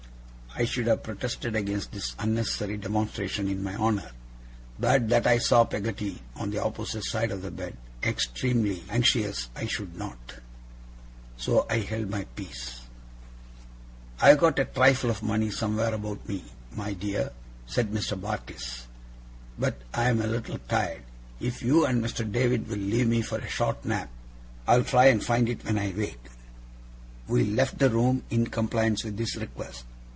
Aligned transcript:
I 0.53 0.65
should 0.65 0.87
have 0.87 1.01
protested 1.03 1.55
against 1.55 1.93
this 1.93 2.13
unnecessary 2.19 2.75
demonstration 2.75 3.47
in 3.47 3.63
my 3.63 3.73
honour, 3.73 4.11
but 4.77 5.07
that 5.07 5.25
I 5.25 5.37
saw 5.37 5.63
Peggotty, 5.63 6.21
on 6.35 6.49
the 6.51 6.61
opposite 6.61 7.05
side 7.05 7.31
of 7.31 7.41
the 7.41 7.49
bed, 7.49 7.77
extremely 8.03 8.83
anxious 8.89 9.49
I 9.55 9.65
should 9.65 9.95
not. 9.95 10.35
So 11.37 11.65
I 11.69 11.77
held 11.77 12.09
my 12.09 12.25
peace. 12.35 12.81
'I 14.19 14.27
have 14.27 14.37
got 14.39 14.59
a 14.59 14.65
trifle 14.65 15.09
of 15.09 15.23
money 15.23 15.49
somewhere 15.51 15.93
about 15.93 16.27
me, 16.27 16.43
my 16.75 16.93
dear,' 16.95 17.31
said 17.65 17.91
Mr. 17.93 18.19
Barkis, 18.19 18.87
'but 19.57 19.77
I'm 19.93 20.21
a 20.21 20.27
little 20.27 20.59
tired. 20.67 21.03
If 21.39 21.61
you 21.63 21.85
and 21.85 22.03
Mr. 22.03 22.29
David 22.29 22.67
will 22.67 22.75
leave 22.75 23.07
me 23.07 23.21
for 23.21 23.37
a 23.39 23.47
short 23.49 23.85
nap, 23.85 24.09
I'll 24.67 24.83
try 24.83 25.05
and 25.05 25.23
find 25.23 25.47
it 25.47 25.63
when 25.63 25.79
I 25.79 25.93
wake.' 25.95 26.25
We 27.27 27.45
left 27.45 27.79
the 27.79 27.89
room, 27.89 28.23
in 28.29 28.47
compliance 28.47 29.05
with 29.05 29.15
this 29.15 29.37
request. 29.37 29.85